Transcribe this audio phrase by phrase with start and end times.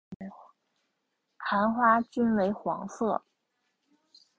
[1.37, 3.23] 盘花均为黄色。